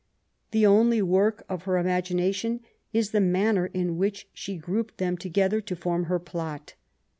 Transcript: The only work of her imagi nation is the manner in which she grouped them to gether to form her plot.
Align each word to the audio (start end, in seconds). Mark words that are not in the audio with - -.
The 0.49 0.65
only 0.65 0.99
work 1.03 1.45
of 1.47 1.65
her 1.65 1.73
imagi 1.73 2.15
nation 2.15 2.61
is 2.91 3.11
the 3.11 3.21
manner 3.21 3.67
in 3.67 3.97
which 3.99 4.27
she 4.33 4.57
grouped 4.57 4.97
them 4.97 5.15
to 5.17 5.29
gether 5.29 5.61
to 5.61 5.75
form 5.75 6.05
her 6.05 6.17
plot. 6.17 6.73